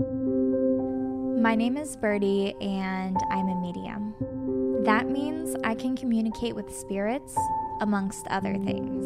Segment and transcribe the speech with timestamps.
[0.00, 4.14] My name is Birdie, and I'm a medium.
[4.84, 7.36] That means I can communicate with spirits,
[7.80, 9.04] amongst other things.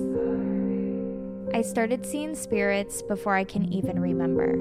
[1.54, 4.52] I started seeing spirits before I can even remember.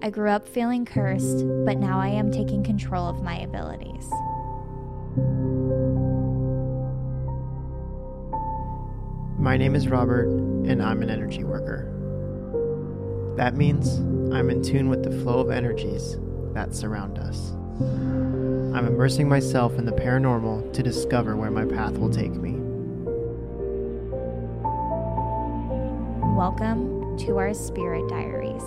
[0.00, 4.10] I grew up feeling cursed, but now I am taking control of my abilities.
[9.38, 12.01] My name is Robert, and I'm an energy worker.
[13.36, 13.96] That means
[14.34, 16.18] I'm in tune with the flow of energies
[16.52, 17.52] that surround us.
[17.80, 22.58] I'm immersing myself in the paranormal to discover where my path will take me.
[26.36, 28.62] Welcome to our Spirit Diaries.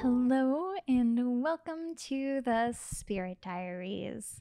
[0.00, 4.40] Hello, and welcome to the Spirit Diaries.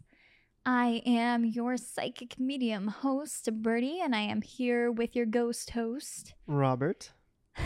[0.65, 6.33] I am your psychic medium host, Birdie, and I am here with your ghost host,
[6.47, 7.11] Robert.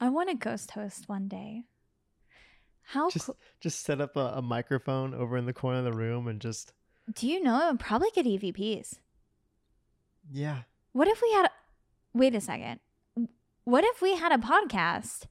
[0.00, 1.62] I want a ghost host one day.
[2.82, 3.30] How Just
[3.60, 6.72] just set up a, a microphone over in the corner of the room and just
[7.14, 7.70] do you know?
[7.70, 8.98] I'd probably get EVPs.
[10.30, 10.62] yeah.
[10.92, 11.46] What if we had?
[11.46, 11.50] A,
[12.12, 12.80] wait a second.
[13.64, 15.22] What if we had a podcast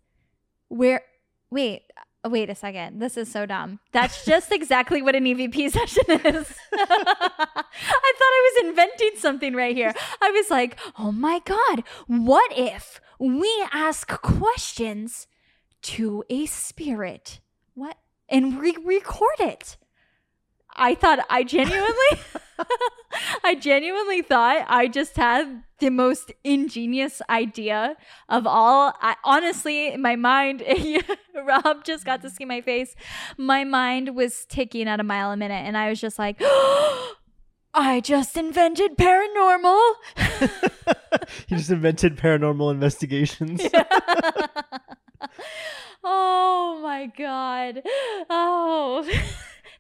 [0.69, 1.02] where?
[1.52, 1.83] Wait,
[2.23, 3.00] uh, wait a second.
[3.00, 3.80] This is so dumb.
[3.91, 6.53] That's just exactly what an EVP session is.
[6.73, 9.94] I thought I was inventing something right here.
[10.22, 15.27] I was like, oh my god, what if we ask questions
[15.83, 17.39] to a spirit?
[17.73, 17.97] What?
[18.30, 19.77] And we record it.
[20.73, 22.22] I thought I genuinely
[23.44, 27.95] I genuinely thought I just had the most ingenious idea
[28.30, 28.94] of all.
[29.02, 30.64] I, honestly, my mind,
[31.45, 32.95] Rob just got to see my face.
[33.38, 36.42] My mind was ticking at a mile a minute, and I was just like,
[37.73, 39.94] I just invented paranormal.
[41.48, 43.62] he just invented paranormal investigations.
[46.04, 47.82] oh my God.
[48.30, 49.10] Oh.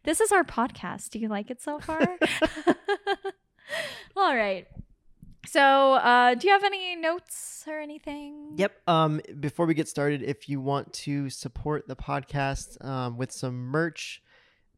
[0.03, 1.09] This is our podcast.
[1.09, 2.01] Do you like it so far?
[4.15, 4.67] All right.
[5.45, 8.53] So, uh, do you have any notes or anything?
[8.55, 8.81] Yep.
[8.87, 13.55] Um, before we get started, if you want to support the podcast um, with some
[13.65, 14.21] merch,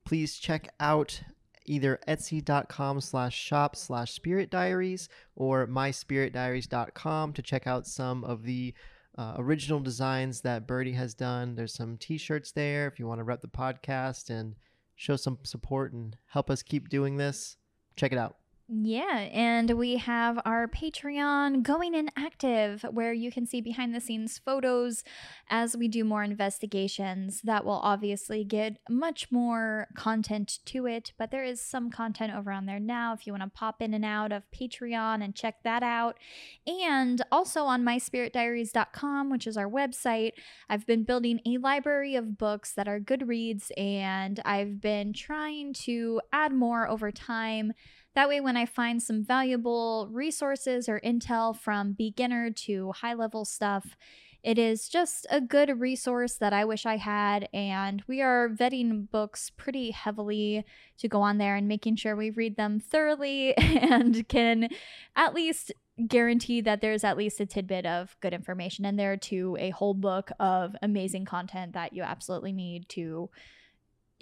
[0.06, 1.22] please check out
[1.66, 8.73] either etsy.com slash shop slash spirit diaries or myspiritdiaries.com to check out some of the
[9.17, 11.56] uh, original designs that Birdie has done.
[11.56, 14.56] There's some t-shirts there if you want to rep the podcast and
[14.96, 17.58] show some support and help us keep doing this.
[17.96, 18.38] Check it out.
[18.69, 24.00] Yeah, and we have our Patreon going in active where you can see behind the
[24.00, 25.03] scenes photos
[25.50, 27.41] as we do more investigations.
[27.41, 32.53] That will obviously get much more content to it, but there is some content over
[32.53, 35.56] on there now if you want to pop in and out of Patreon and check
[35.66, 36.18] that out.
[36.66, 40.31] And also on myspiritdiaries.com, which is our website,
[40.69, 45.74] I've been building a library of books that are good reads, and I've been trying
[45.84, 47.74] to add more over time.
[48.16, 53.44] That way, when I find some valuable resources or intel from beginner to high level
[53.44, 53.96] stuff,
[54.44, 57.47] it is just a good resource that I wish I had.
[57.53, 60.66] And we are vetting books pretty heavily
[60.97, 64.69] to go on there and making sure we read them thoroughly and can
[65.16, 65.72] at least
[66.07, 69.94] guarantee that there's at least a tidbit of good information in there to a whole
[69.94, 73.30] book of amazing content that you absolutely need to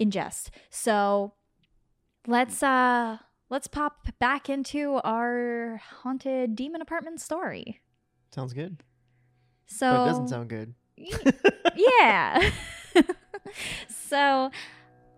[0.00, 0.50] ingest.
[0.70, 1.32] So
[2.26, 3.18] let's uh
[3.52, 7.82] let's pop back into our haunted demon apartment story.
[8.34, 8.82] Sounds good.
[9.66, 10.74] So But it doesn't sound good.
[11.76, 12.50] yeah.
[14.08, 14.50] so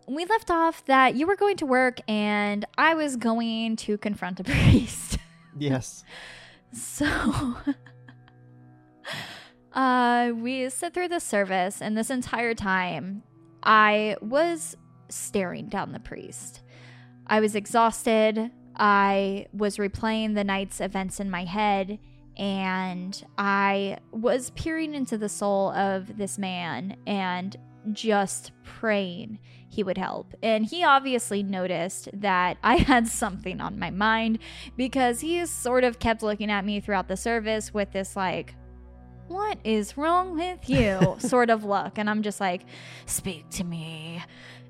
[0.08, 4.40] we left off that you were going to work and I was going to confront
[4.40, 5.18] a priest.
[5.56, 6.04] Yes.
[6.76, 7.06] So
[9.74, 13.22] uh we sit through the service and this entire time
[13.62, 14.76] I was
[15.08, 16.63] staring down the priest.
[17.26, 18.50] I was exhausted.
[18.76, 21.98] I was replaying the night's events in my head
[22.36, 27.56] and I was peering into the soul of this man and
[27.92, 29.38] just praying
[29.68, 30.34] he would help.
[30.42, 34.38] And he obviously noticed that I had something on my mind
[34.76, 38.54] because he sort of kept looking at me throughout the service with this, like,
[39.28, 41.98] what is wrong with you sort of look.
[41.98, 42.62] And I'm just like,
[43.06, 44.22] speak to me.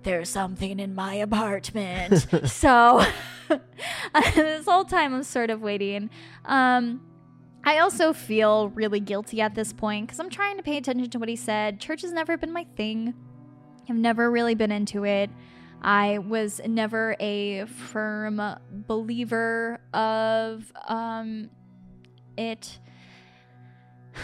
[0.05, 2.27] There's something in my apartment.
[2.49, 3.05] so
[4.35, 6.11] this whole time I'm sort of waiting.
[6.45, 7.01] Um,
[7.65, 11.19] I also feel really guilty at this point because I'm trying to pay attention to
[11.19, 11.81] what he said.
[11.81, 13.15] Church has never been my thing.
[13.89, 15.31] I've never really been into it.
[15.81, 18.41] I was never a firm
[18.71, 21.51] believer of um,
[22.37, 22.79] it.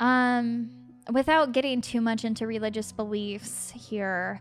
[0.00, 0.72] Um,
[1.12, 4.40] without getting too much into religious beliefs here,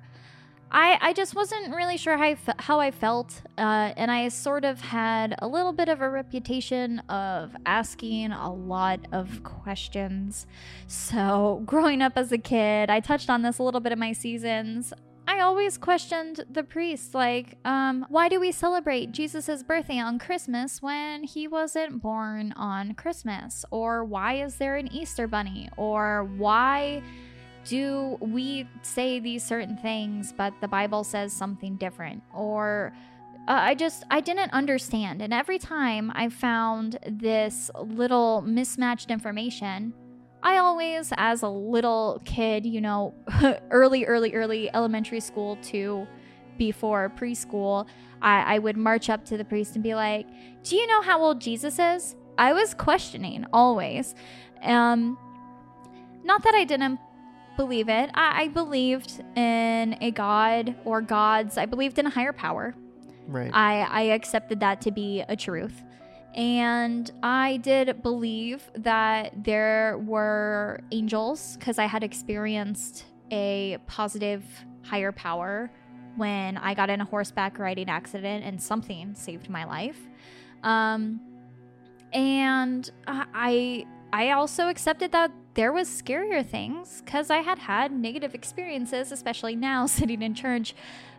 [0.73, 4.63] I, I just wasn't really sure how I, how I felt, uh, and I sort
[4.63, 10.47] of had a little bit of a reputation of asking a lot of questions.
[10.87, 14.13] So, growing up as a kid, I touched on this a little bit in my
[14.13, 14.93] seasons.
[15.27, 20.81] I always questioned the priests, like, um, why do we celebrate Jesus' birthday on Christmas
[20.81, 23.65] when he wasn't born on Christmas?
[23.71, 25.69] Or why is there an Easter bunny?
[25.77, 27.01] Or why
[27.65, 32.23] do we say these certain things, but the Bible says something different?
[32.33, 32.93] Or
[33.47, 39.93] uh, I just I didn't understand, and every time I found this little mismatched information,
[40.43, 43.13] I always, as a little kid, you know,
[43.71, 46.07] early, early, early elementary school to
[46.57, 47.87] before preschool,
[48.21, 50.27] I, I would march up to the priest and be like,
[50.63, 54.15] "Do you know how old Jesus is?" I was questioning always.
[54.61, 55.17] Um,
[56.23, 56.99] not that I didn't
[57.57, 58.09] believe it.
[58.13, 61.57] I, I believed in a god or gods.
[61.57, 62.75] I believed in a higher power.
[63.27, 63.51] Right.
[63.53, 65.83] I, I accepted that to be a truth.
[66.33, 74.43] And I did believe that there were angels because I had experienced a positive
[74.83, 75.71] higher power
[76.15, 79.99] when I got in a horseback riding accident and something saved my life.
[80.63, 81.19] Um,
[82.13, 88.35] and I I also accepted that there was scarier things because I had had negative
[88.35, 90.75] experiences, especially now sitting in church,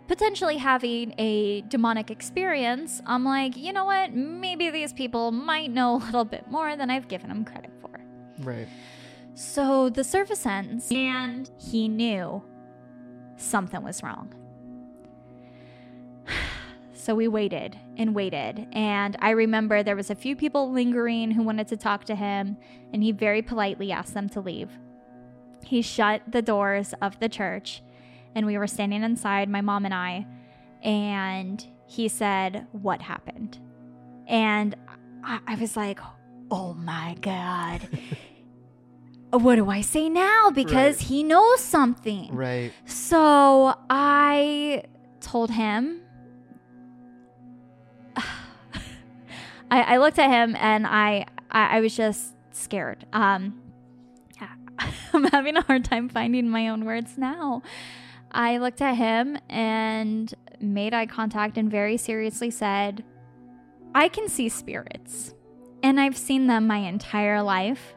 [0.08, 3.00] potentially having a demonic experience.
[3.06, 4.14] I'm like, you know what?
[4.14, 8.00] Maybe these people might know a little bit more than I've given them credit for.
[8.40, 8.68] Right.
[9.34, 12.42] So the service ends, and he knew
[13.36, 14.34] something was wrong.
[17.02, 18.68] So we waited and waited.
[18.70, 22.56] And I remember there was a few people lingering who wanted to talk to him,
[22.92, 24.70] and he very politely asked them to leave.
[25.64, 27.82] He shut the doors of the church,
[28.36, 30.28] and we were standing inside, my mom and I,
[30.80, 33.58] and he said, What happened?
[34.28, 34.76] And
[35.24, 35.98] I, I was like,
[36.52, 37.80] Oh my God.
[39.32, 40.50] what do I say now?
[40.52, 41.08] Because Right.
[41.08, 42.32] he knows something.
[42.32, 42.70] Right.
[42.84, 44.84] So I
[45.20, 45.98] told him.
[49.72, 53.06] I, I looked at him and I, I I was just scared.
[53.12, 53.62] Um,
[55.12, 57.62] I'm having a hard time finding my own words now.
[58.30, 63.04] I looked at him and made eye contact and very seriously said,
[63.94, 65.34] "I can see spirits,
[65.82, 67.94] and I've seen them my entire life,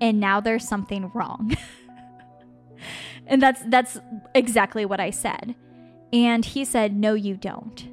[0.00, 1.54] and now there's something wrong."
[3.26, 3.98] and that's that's
[4.34, 5.54] exactly what I said.
[6.12, 7.87] And he said, "No, you don't."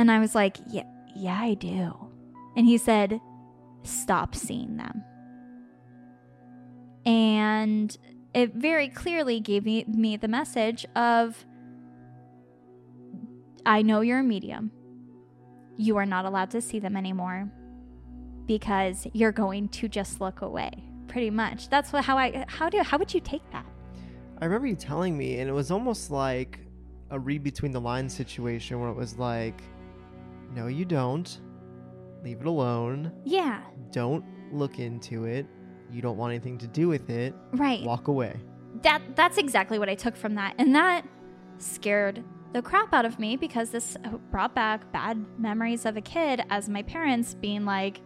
[0.00, 1.94] And I was like, "Yeah, yeah, I do."
[2.56, 3.20] And he said,
[3.82, 5.04] "Stop seeing them."
[7.04, 7.94] And
[8.32, 11.44] it very clearly gave me, me the message of
[13.66, 14.70] I know you're a medium.
[15.76, 17.52] You are not allowed to see them anymore
[18.46, 20.70] because you're going to just look away.
[21.08, 21.68] Pretty much.
[21.68, 23.66] That's what how I how do how would you take that?
[24.40, 26.58] I remember you telling me, and it was almost like
[27.10, 29.62] a read between the lines situation where it was like,
[30.54, 31.40] no, you don't.
[32.22, 33.12] Leave it alone.
[33.24, 33.62] Yeah,
[33.92, 35.46] Don't look into it.
[35.90, 37.34] You don't want anything to do with it.
[37.52, 37.82] right.
[37.82, 38.36] Walk away.
[38.82, 41.04] that that's exactly what I took from that, and that
[41.58, 46.00] scared the crap out of me because this uh, brought back bad memories of a
[46.00, 48.00] kid as my parents being like,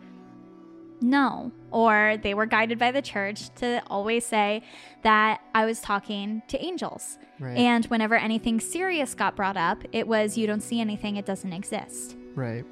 [1.00, 4.62] no, or they were guided by the church to always say
[5.02, 7.18] that I was talking to angels.
[7.40, 7.56] Right.
[7.58, 11.52] And whenever anything serious got brought up, it was you don't see anything, it doesn't
[11.52, 12.16] exist.
[12.34, 12.64] Right.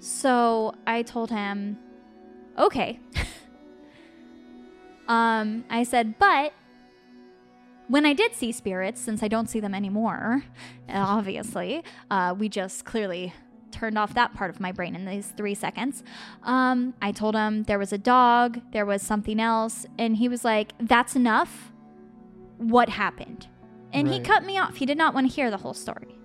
[0.00, 1.78] So I told him,
[2.58, 2.98] okay.
[5.08, 6.52] um, I said, but
[7.88, 10.44] when I did see spirits, since I don't see them anymore,
[10.88, 13.34] obviously, uh, we just clearly
[13.70, 16.02] turned off that part of my brain in these three seconds.
[16.42, 20.44] Um, I told him there was a dog, there was something else, and he was
[20.44, 21.72] like, that's enough.
[22.58, 23.46] What happened?
[23.92, 24.76] And he cut me off.
[24.76, 26.16] He did not want to hear the whole story.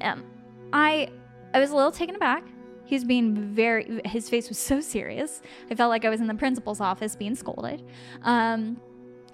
[0.00, 0.24] Um,
[0.72, 1.10] I
[1.54, 2.44] I was a little taken aback.
[2.84, 5.42] He was being very, his face was so serious.
[5.70, 7.84] I felt like I was in the principal's office being scolded.
[8.22, 8.80] Um,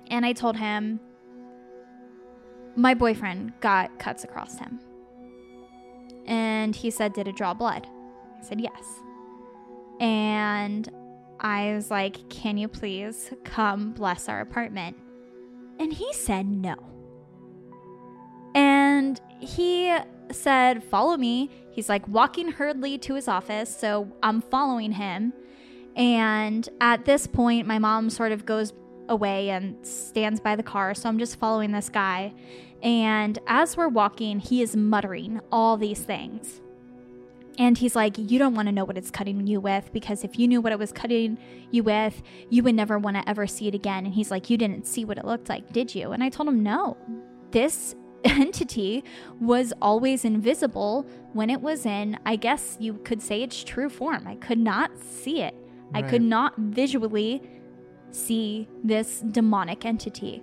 [0.08, 1.00] and I told him,
[2.76, 4.80] my boyfriend got cuts across him.
[6.26, 7.86] And he said, Did it draw blood?
[8.38, 8.84] I said, Yes.
[10.00, 10.88] And
[11.38, 14.96] I was like, Can you please come bless our apartment?
[15.78, 16.74] And he said, No.
[18.54, 19.96] And he
[20.34, 21.50] said, Follow me.
[21.70, 23.74] He's like walking hurriedly to his office.
[23.74, 25.32] So I'm following him.
[25.96, 28.72] And at this point, my mom sort of goes
[29.08, 30.94] away and stands by the car.
[30.94, 32.32] So I'm just following this guy.
[32.82, 36.60] And as we're walking, he is muttering all these things.
[37.58, 40.38] And he's like, You don't want to know what it's cutting you with because if
[40.38, 41.38] you knew what it was cutting
[41.70, 44.04] you with, you would never want to ever see it again.
[44.04, 46.12] And he's like, You didn't see what it looked like, did you?
[46.12, 46.96] And I told him, No.
[47.52, 49.04] This entity
[49.40, 54.26] was always invisible when it was in, I guess you could say its true form.
[54.26, 55.54] I could not see it,
[55.92, 57.42] I could not visually
[58.10, 60.42] see this demonic entity.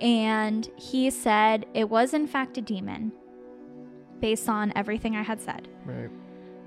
[0.00, 3.12] And he said it was, in fact, a demon
[4.20, 5.68] based on everything I had said.
[5.84, 6.10] Right.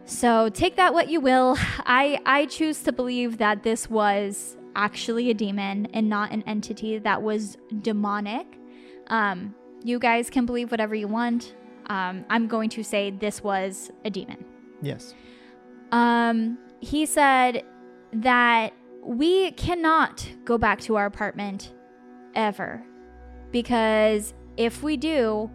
[0.06, 1.56] So take that what you will.
[1.86, 6.98] I I choose to believe that this was actually a demon and not an entity
[6.98, 8.48] that was demonic.
[9.08, 9.54] Um,
[9.84, 11.56] you guys can believe whatever you want.
[11.88, 14.46] Um, I'm going to say this was a demon.
[14.82, 15.14] Yes.
[15.92, 17.64] Um, he said
[18.14, 21.74] that we cannot go back to our apartment
[22.36, 22.84] ever
[23.52, 25.50] because if we do,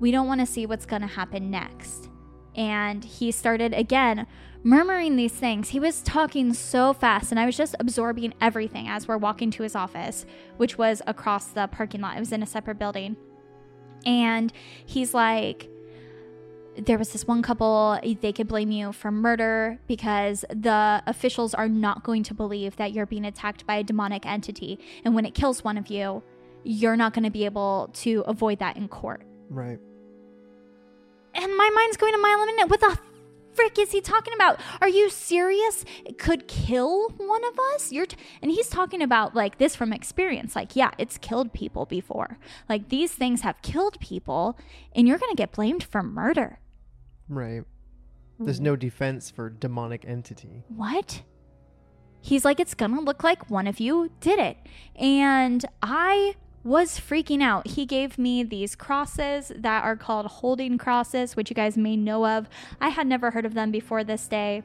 [0.00, 2.08] we don't want to see what's going to happen next.
[2.54, 4.26] And he started again
[4.68, 5.70] murmuring these things.
[5.70, 9.62] He was talking so fast, and I was just absorbing everything as we're walking to
[9.62, 10.26] his office,
[10.58, 12.16] which was across the parking lot.
[12.16, 13.16] It was in a separate building.
[14.04, 14.52] And
[14.84, 15.70] he's like,
[16.76, 21.68] there was this one couple, they could blame you for murder because the officials are
[21.68, 24.78] not going to believe that you're being attacked by a demonic entity.
[25.02, 26.22] And when it kills one of you,
[26.62, 29.22] you're not going to be able to avoid that in court.
[29.48, 29.78] Right.
[31.34, 32.68] And my mind's going a mile a minute.
[32.68, 32.98] What the
[33.58, 34.60] frick is he talking about?
[34.80, 35.84] Are you serious?
[36.04, 37.90] It could kill one of us?
[37.90, 40.54] You're t- and he's talking about like this from experience.
[40.54, 42.38] Like, yeah, it's killed people before.
[42.68, 44.56] Like these things have killed people
[44.94, 46.60] and you're going to get blamed for murder.
[47.28, 47.64] Right.
[48.38, 48.64] There's mm.
[48.64, 50.62] no defense for demonic entity.
[50.68, 51.22] what?
[52.20, 54.56] He's like, it's gonna look like one of you did it.
[54.96, 56.34] And I
[56.68, 57.66] was freaking out.
[57.66, 62.26] He gave me these crosses that are called holding crosses, which you guys may know
[62.26, 62.46] of.
[62.78, 64.62] I had never heard of them before this day.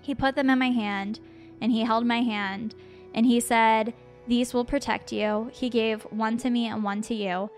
[0.00, 1.20] He put them in my hand
[1.60, 2.74] and he held my hand
[3.14, 3.92] and he said,
[4.26, 5.50] These will protect you.
[5.52, 7.50] He gave one to me and one to you.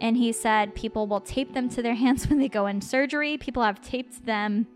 [0.00, 3.36] And he said, People will tape them to their hands when they go in surgery.
[3.38, 4.68] People have taped them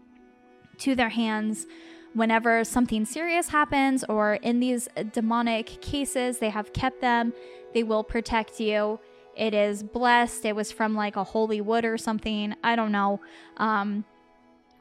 [0.79, 1.67] to their hands
[2.15, 7.33] whenever something serious happens or in these demonic cases they have kept them
[7.73, 8.99] they will protect you.
[9.37, 10.45] It is blessed.
[10.45, 12.55] It was from like a holy wood or something.
[12.65, 13.21] I don't know.
[13.57, 14.05] Um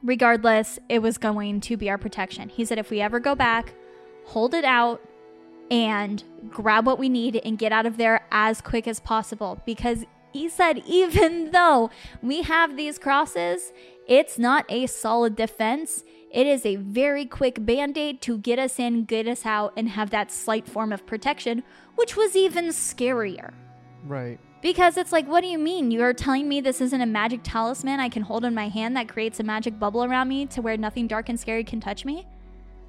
[0.02, 2.48] regardless it was going to be our protection.
[2.48, 3.74] He said if we ever go back
[4.24, 5.00] hold it out
[5.70, 9.60] and grab what we need and get out of there as quick as possible.
[9.64, 11.90] Because he said even though
[12.22, 13.72] we have these crosses
[14.08, 19.04] it's not a solid defense it is a very quick band-aid to get us in
[19.04, 21.62] get us out and have that slight form of protection
[21.96, 23.52] which was even scarier
[24.06, 24.38] Right.
[24.62, 28.00] because it's like what do you mean you're telling me this isn't a magic talisman
[28.00, 30.76] i can hold in my hand that creates a magic bubble around me to where
[30.76, 32.26] nothing dark and scary can touch me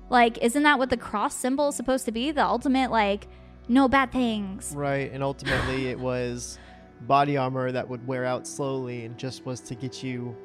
[0.10, 3.28] like isn't that what the cross symbol is supposed to be the ultimate like
[3.68, 5.12] no bad things Right.
[5.14, 6.58] And ultimately, it was
[7.02, 10.36] body armor that would wear out slowly and just was to get you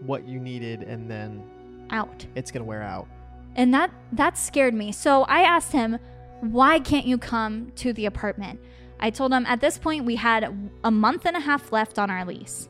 [0.00, 1.42] what you needed, and then
[1.90, 2.26] out.
[2.34, 3.06] It's going to wear out.
[3.54, 4.92] and that that scared me.
[4.92, 5.98] So i asked him
[6.40, 8.60] why can't you come to the apartment?
[9.00, 10.44] I told him at this point we had
[10.84, 12.68] a month and a half left on our lease.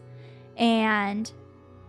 [0.56, 1.30] And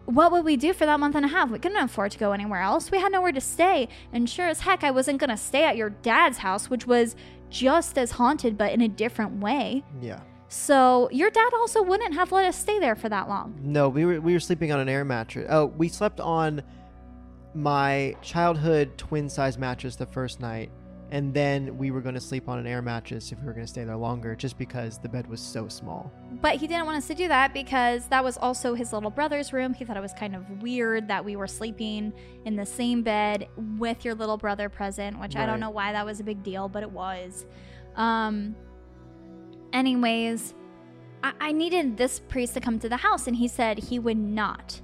[0.05, 1.49] what would we do for that month and a half?
[1.51, 2.89] We couldn't afford to go anywhere else.
[2.91, 3.89] We had nowhere to stay.
[4.13, 7.15] And sure as heck i wasn't going to stay at your dad's house which was
[7.49, 9.83] just as haunted but in a different way.
[10.01, 10.21] Yeah.
[10.49, 13.57] so your dad also wouldn't have let us stay there for that long.
[13.61, 15.45] No, we were we were sleeping on an air mattress.
[15.49, 16.63] Oh, we slept on
[17.57, 20.69] my childhood twin size mattress the first night,
[21.09, 23.65] and then we were going to sleep on an air mattress if we were going
[23.65, 26.11] to stay there longer, just because the bed was so small.
[26.39, 29.53] But he didn't want us to do that because that was also his little brother's
[29.53, 29.73] room.
[29.73, 32.13] He thought it was kind of weird that we were sleeping
[32.45, 33.47] in the same bed
[33.79, 36.69] with your little brother present, which I don't know why that was a big deal,
[36.69, 37.45] but it was.
[37.95, 38.55] Um
[39.73, 40.53] anyways,
[41.23, 44.17] I, I needed this priest to come to the house and he said he would
[44.17, 44.81] not.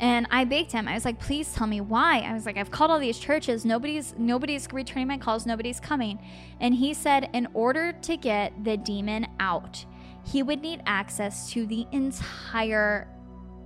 [0.00, 0.86] And I begged him.
[0.86, 2.20] I was like, please tell me why.
[2.20, 3.64] I was like, I've called all these churches.
[3.64, 5.44] Nobody's nobody's returning my calls.
[5.44, 6.18] Nobody's coming.
[6.60, 9.84] And he said, in order to get the demon out,
[10.24, 13.08] he would need access to the entire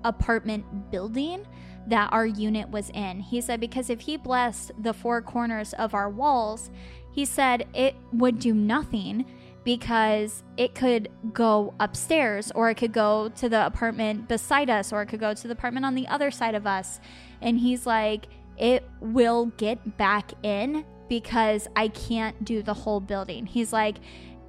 [0.04, 1.46] apartment building
[1.86, 3.20] that our unit was in.
[3.20, 6.70] He said, because if he blessed the four corners of our walls,
[7.10, 9.26] he said it would do nothing
[9.64, 15.02] because it could go upstairs or it could go to the apartment beside us or
[15.02, 17.00] it could go to the apartment on the other side of us.
[17.40, 18.26] And he's like,
[18.58, 23.46] it will get back in because I can't do the whole building.
[23.46, 23.98] He's like,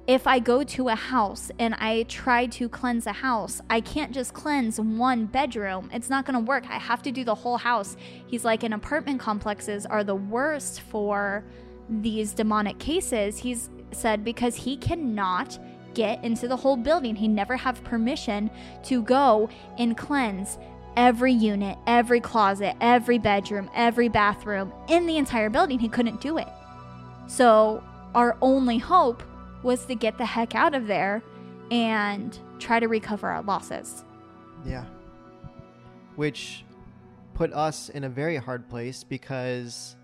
[0.06, 4.12] if I go to a house and I try to cleanse a house, I can't
[4.12, 5.88] just cleanse one bedroom.
[5.92, 6.64] It's not going to work.
[6.68, 7.96] I have to do the whole house.
[8.26, 11.44] He's like, and apartment complexes are the worst for
[11.88, 13.38] these demonic cases.
[13.38, 15.58] He's said because he cannot
[15.94, 17.16] get into the whole building.
[17.16, 18.50] He never have permission
[18.84, 19.48] to go
[19.78, 20.58] and cleanse
[20.96, 25.78] every unit, every closet, every bedroom, every bathroom in the entire building.
[25.78, 26.48] He couldn't do it.
[27.26, 27.82] So
[28.14, 29.22] our only hope
[29.62, 31.22] was to get the heck out of there
[31.70, 34.04] and try to recover our losses.
[34.64, 34.84] Yeah.
[36.16, 36.64] Which
[37.34, 39.96] put us in a very hard place because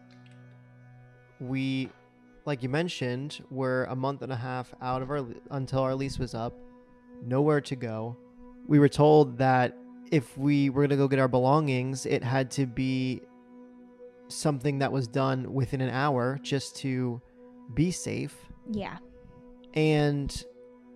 [1.38, 1.90] we
[2.46, 6.18] like you mentioned, we're a month and a half out of our until our lease
[6.18, 6.54] was up,
[7.22, 8.16] nowhere to go.
[8.66, 9.76] We were told that
[10.10, 13.22] if we were going to go get our belongings, it had to be
[14.28, 17.20] something that was done within an hour just to
[17.74, 18.36] be safe.
[18.70, 18.98] Yeah.
[19.74, 20.44] And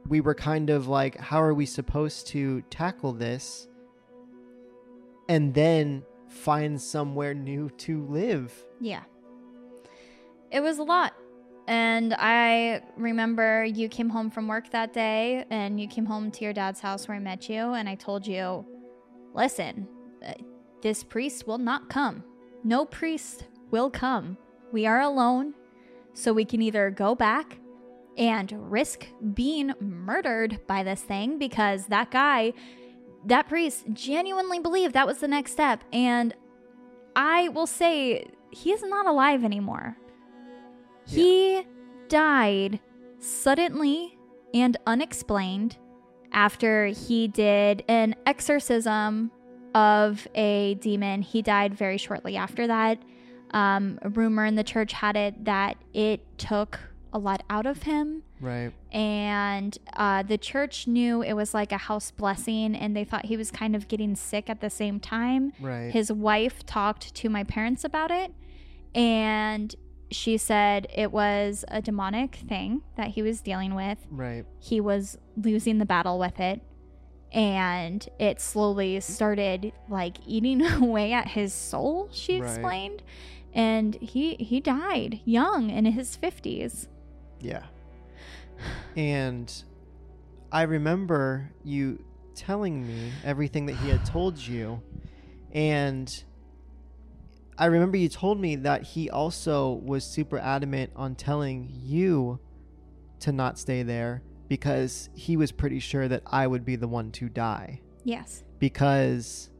[0.08, 3.68] we were kind of like, how are we supposed to tackle this
[5.28, 8.52] and then find somewhere new to live?
[8.80, 9.02] Yeah.
[10.50, 11.14] It was a lot.
[11.66, 16.44] And I remember you came home from work that day and you came home to
[16.44, 17.72] your dad's house where I met you.
[17.72, 18.66] And I told you,
[19.32, 19.88] listen,
[20.26, 20.32] uh,
[20.82, 22.22] this priest will not come.
[22.64, 24.36] No priest will come.
[24.72, 25.54] We are alone.
[26.12, 27.58] So we can either go back
[28.16, 32.52] and risk being murdered by this thing because that guy,
[33.24, 35.82] that priest, genuinely believed that was the next step.
[35.92, 36.34] And
[37.16, 39.96] I will say, he is not alive anymore.
[41.06, 41.66] He
[42.08, 42.80] died
[43.18, 44.18] suddenly
[44.52, 45.76] and unexplained
[46.32, 49.30] after he did an exorcism
[49.74, 51.22] of a demon.
[51.22, 52.98] He died very shortly after that.
[53.50, 56.80] Um, a rumor in the church had it that it took
[57.12, 58.24] a lot out of him.
[58.40, 58.72] Right.
[58.92, 63.36] And uh, the church knew it was like a house blessing, and they thought he
[63.36, 65.52] was kind of getting sick at the same time.
[65.60, 65.92] Right.
[65.92, 68.32] His wife talked to my parents about it,
[68.94, 69.74] and
[70.10, 73.98] she said it was a demonic thing that he was dealing with.
[74.10, 74.44] Right.
[74.60, 76.60] He was losing the battle with it.
[77.32, 82.48] And it slowly started like eating away at his soul, she Right.
[82.48, 83.02] explained.
[83.52, 86.86] And he he died young in his 50s.
[87.40, 87.64] Yeah.
[88.96, 89.52] And
[90.52, 94.80] I remember you telling me everything that he had told you.
[95.52, 96.08] And
[97.56, 102.40] I remember you told me that he also was super adamant on telling you
[103.20, 107.12] to not stay there because he was pretty sure that I would be the one
[107.12, 107.80] to die.
[108.02, 108.42] Yes.
[108.58, 109.50] Because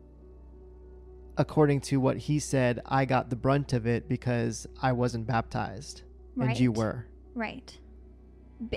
[1.37, 6.03] according to what he said, I got the brunt of it because I wasn't baptized
[6.39, 6.79] and you Right.
[6.79, 7.07] were.
[7.35, 7.79] Right.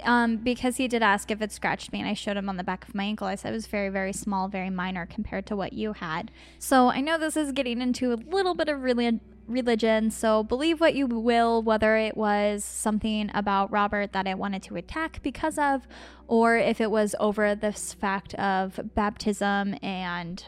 [0.04, 2.64] Um, because he did ask if it scratched me, and I showed him on the
[2.64, 3.28] back of my ankle.
[3.28, 6.32] I said it was very, very small, very minor compared to what you had.
[6.60, 10.12] So I know this is getting into a little bit of reli- religion.
[10.12, 14.76] So believe what you will, whether it was something about Robert that I wanted to
[14.76, 15.88] attack because of,
[16.28, 20.44] or if it was over this fact of baptism and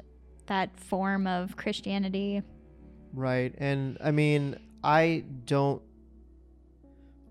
[0.47, 2.41] that form of Christianity.
[3.13, 3.53] Right.
[3.57, 5.81] And I mean, I don't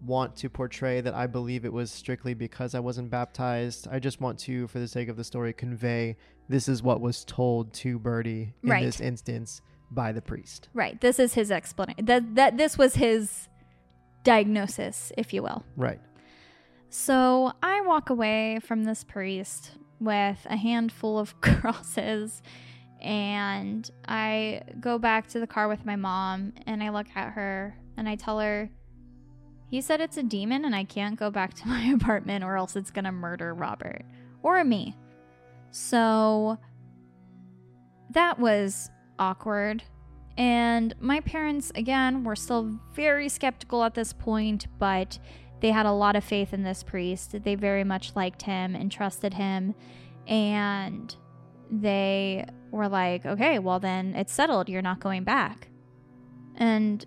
[0.03, 3.89] want to portray that I believe it was strictly because I wasn't baptized.
[3.91, 6.17] I just want to, for the sake of the story, convey
[6.49, 8.85] this is what was told to Birdie in Right.
[8.85, 10.69] this instance by the priest.
[10.75, 11.01] Right.
[11.01, 12.05] This is his explanation.
[12.05, 13.49] That that this was his
[14.25, 15.65] diagnosis, if you will.
[15.77, 16.01] Right.
[16.91, 22.43] So I walk away from this priest with a handful of crosses
[23.01, 27.77] and I go back to the car with my mom and I look at her
[27.97, 28.71] and I tell her,
[29.71, 32.77] He said it's a demon and I can't go back to my apartment or else
[32.77, 34.05] it's gonna murder Robert
[34.43, 34.97] or me.
[35.71, 36.59] So
[38.11, 39.83] that was awkward.
[40.37, 45.19] And my parents, again, were still very skeptical at this point, but
[45.61, 47.43] they had a lot of faith in this priest.
[47.43, 49.75] They very much liked him and trusted him.
[50.29, 51.15] And
[51.71, 54.69] they were like, okay, well, then it's settled.
[54.69, 55.69] You're not going back.
[56.55, 57.05] And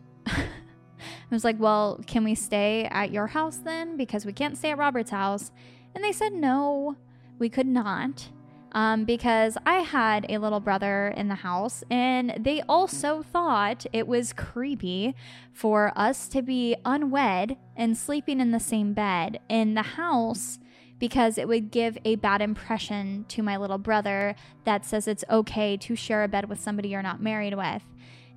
[1.32, 3.96] I was like, well, can we stay at your house then?
[3.96, 5.52] Because we can't stay at Robert's house.
[5.96, 6.98] And they said, no,
[7.40, 8.30] we could not.
[8.74, 14.08] Um, because I had a little brother in the house, and they also thought it
[14.08, 15.14] was creepy
[15.52, 20.60] for us to be unwed and sleeping in the same bed in the house
[21.00, 25.76] because it would give a bad impression to my little brother that says it's okay
[25.76, 27.82] to share a bed with somebody you're not married with.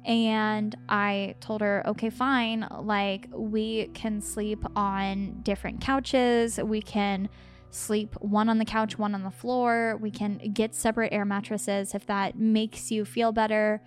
[0.05, 2.67] And I told her, okay, fine.
[2.81, 6.59] Like, we can sleep on different couches.
[6.59, 7.29] We can
[7.71, 9.99] sleep one on the couch, one on the floor.
[10.01, 13.83] We can get separate air mattresses if that makes you feel better.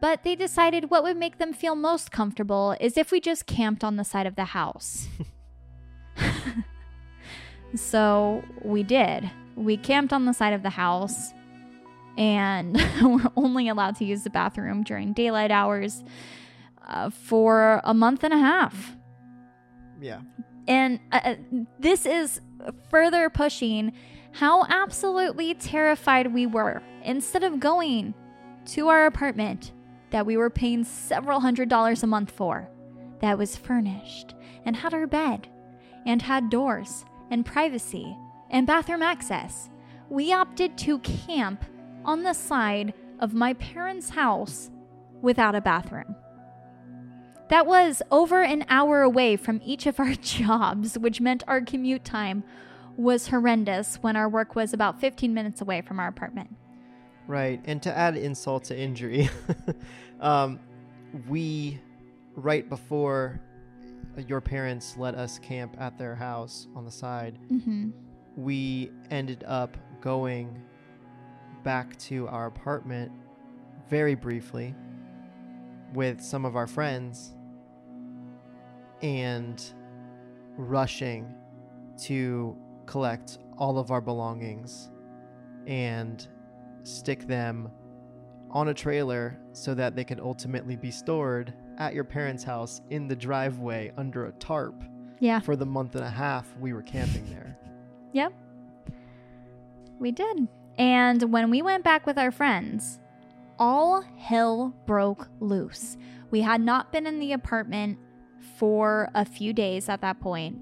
[0.00, 3.82] But they decided what would make them feel most comfortable is if we just camped
[3.82, 5.08] on the side of the house.
[7.74, 9.30] so we did.
[9.54, 11.32] We camped on the side of the house
[12.16, 16.02] and we're only allowed to use the bathroom during daylight hours
[16.86, 18.96] uh, for a month and a half.
[20.00, 20.20] Yeah.
[20.68, 21.34] And uh, uh,
[21.78, 22.40] this is
[22.90, 23.92] further pushing
[24.32, 26.82] how absolutely terrified we were.
[27.02, 28.14] Instead of going
[28.66, 29.72] to our apartment
[30.10, 32.68] that we were paying several hundred dollars a month for,
[33.20, 35.48] that was furnished and had our bed
[36.04, 38.16] and had doors and privacy
[38.50, 39.70] and bathroom access,
[40.08, 41.64] we opted to camp
[42.06, 44.70] on the side of my parents' house
[45.20, 46.14] without a bathroom.
[47.48, 52.04] That was over an hour away from each of our jobs, which meant our commute
[52.04, 52.42] time
[52.96, 56.50] was horrendous when our work was about 15 minutes away from our apartment.
[57.26, 57.60] Right.
[57.64, 59.28] And to add insult to injury,
[60.20, 60.58] um,
[61.28, 61.78] we,
[62.34, 63.40] right before
[64.26, 67.90] your parents let us camp at their house on the side, Mm-hmm.
[68.36, 70.62] we ended up going
[71.66, 73.10] back to our apartment
[73.90, 74.72] very briefly
[75.94, 77.34] with some of our friends
[79.02, 79.72] and
[80.56, 81.34] rushing
[82.00, 84.92] to collect all of our belongings
[85.66, 86.28] and
[86.84, 87.68] stick them
[88.52, 93.08] on a trailer so that they could ultimately be stored at your parents' house in
[93.08, 94.84] the driveway under a tarp
[95.18, 97.58] Yeah, for the month and a half we were camping there.
[98.12, 98.32] Yep.
[99.98, 100.46] We did.
[100.78, 103.00] And when we went back with our friends,
[103.58, 105.96] all hell broke loose.
[106.30, 107.98] We had not been in the apartment
[108.58, 110.58] for a few days at that point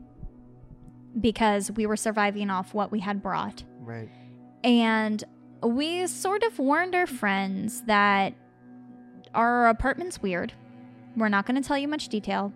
[1.20, 3.64] because we were surviving off what we had brought.
[3.80, 4.08] Right.
[4.62, 5.22] And
[5.62, 8.34] we sort of warned our friends that
[9.34, 10.52] our apartment's weird.
[11.16, 12.52] We're not going to tell you much detail.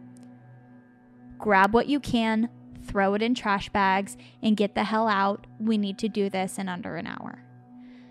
[1.38, 2.48] Grab what you can,
[2.84, 5.46] throw it in trash bags, and get the hell out.
[5.58, 7.44] We need to do this in under an hour.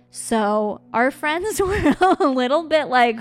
[0.10, 3.20] So our friends were a little bit like,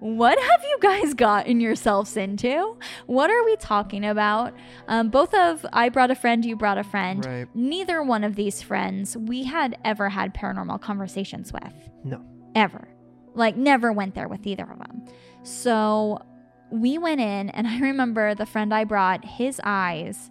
[0.00, 2.76] what have you guys gotten yourselves into?
[3.06, 4.54] What are we talking about?
[4.88, 7.24] Um, both of I brought a friend, you brought a friend.
[7.24, 7.48] Right.
[7.54, 11.74] Neither one of these friends we had ever had paranormal conversations with.
[12.04, 12.24] No.
[12.54, 12.88] Ever.
[13.34, 15.04] Like, never went there with either of them.
[15.42, 16.24] So
[16.70, 20.30] we went in, and I remember the friend I brought, his eyes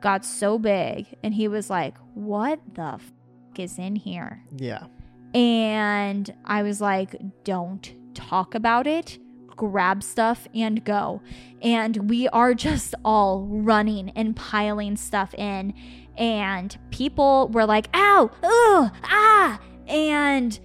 [0.00, 3.12] got so big, and he was like, What the f
[3.58, 4.42] is in here?
[4.56, 4.86] Yeah.
[5.34, 9.18] And I was like, don't talk about it.
[9.48, 11.20] Grab stuff and go.
[11.62, 15.74] And we are just all running and piling stuff in.
[16.16, 19.60] And people were like, ow, ugh, ah.
[19.86, 20.58] And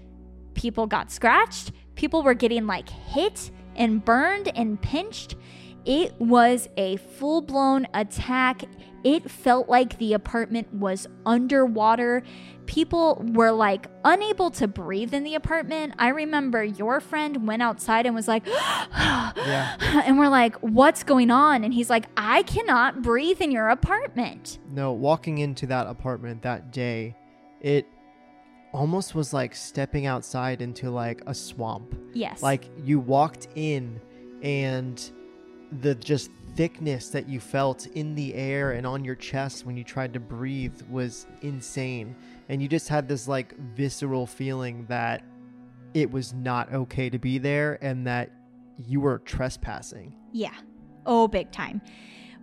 [0.54, 1.72] people got scratched.
[1.96, 5.36] People were getting like hit and burned and pinched.
[5.86, 8.64] It was a full blown attack.
[9.04, 12.24] It felt like the apartment was underwater.
[12.66, 15.94] People were like unable to breathe in the apartment.
[16.00, 19.76] I remember your friend went outside and was like, Yeah.
[20.06, 21.64] and we're like, what's going on?
[21.64, 24.60] And he's like, I cannot breathe in your apartment.
[24.72, 27.16] No, walking into that apartment that day,
[27.60, 27.86] it
[28.74, 31.94] almost was like stepping outside into like a swamp.
[32.14, 32.42] Yes.
[32.42, 34.00] Like you walked in
[34.42, 35.12] and
[35.82, 39.84] the just thickness that you felt in the air and on your chest when you
[39.84, 42.16] tried to breathe was insane.
[42.50, 45.24] And you just had this like visceral feeling that
[45.94, 48.32] it was not okay to be there and that
[48.88, 50.16] you were trespassing.
[50.32, 50.54] Yeah.
[51.06, 51.82] Oh, big time.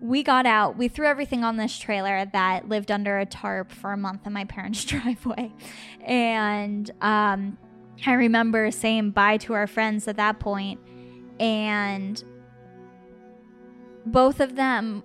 [0.01, 0.77] We got out.
[0.77, 4.33] We threw everything on this trailer that lived under a tarp for a month in
[4.33, 5.53] my parents' driveway.
[6.01, 7.59] And um,
[8.07, 10.81] I remember saying bye to our friends at that point,
[11.39, 12.23] and
[14.07, 15.03] both of them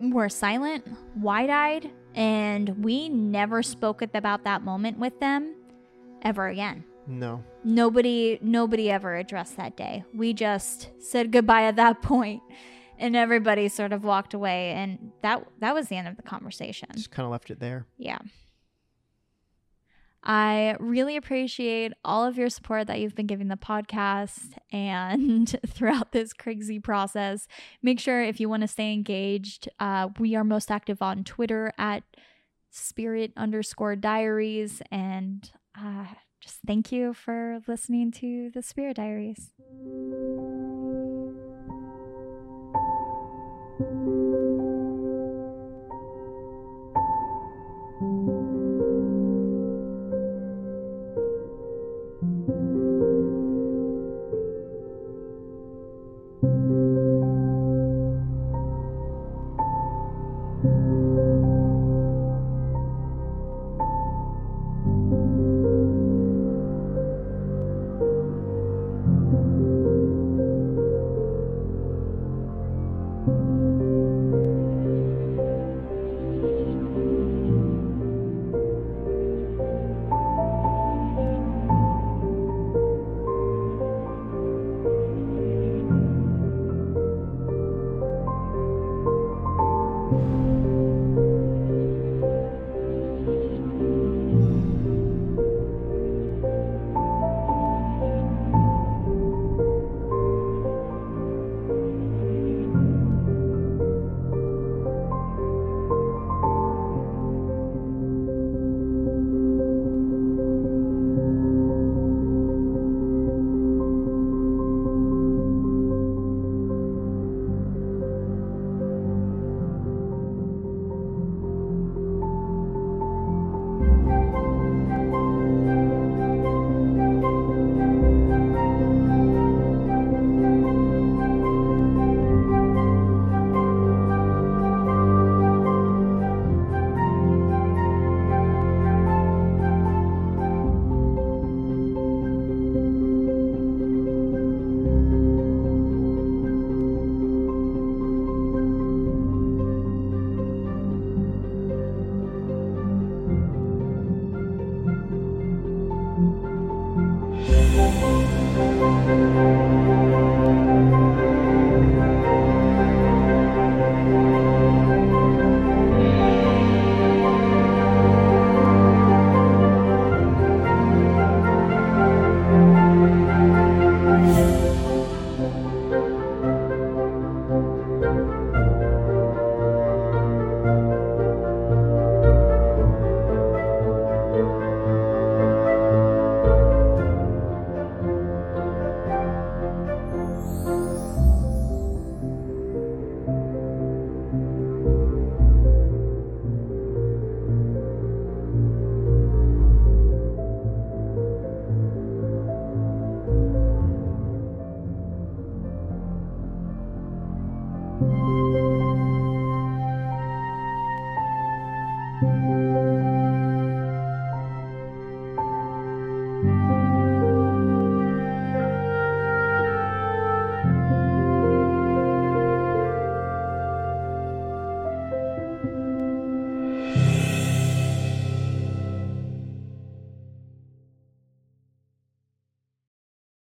[0.00, 5.54] were silent, wide eyed, and we never spoke about that moment with them
[6.22, 7.42] ever again No.
[7.64, 12.40] nobody nobody ever addressed that day we just said goodbye at that point
[12.98, 16.88] and everybody sort of walked away and that that was the end of the conversation
[16.94, 17.86] Just kind of left it there.
[17.98, 18.18] yeah
[20.24, 26.12] I really appreciate all of your support that you've been giving the podcast and throughout
[26.12, 27.46] this crazy process.
[27.82, 31.72] Make sure if you want to stay engaged, uh, we are most active on Twitter
[31.76, 32.04] at
[32.70, 34.80] spirit underscore diaries.
[34.90, 36.06] And uh,
[36.40, 39.50] just thank you for listening to the Spirit Diaries.